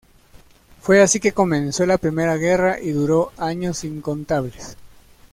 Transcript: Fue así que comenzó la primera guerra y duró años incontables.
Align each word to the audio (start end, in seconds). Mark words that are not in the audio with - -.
Fue 0.81 0.99
así 0.99 1.19
que 1.19 1.31
comenzó 1.31 1.85
la 1.85 1.99
primera 1.99 2.35
guerra 2.35 2.79
y 2.79 2.89
duró 2.89 3.31
años 3.37 3.83
incontables. 3.83 4.75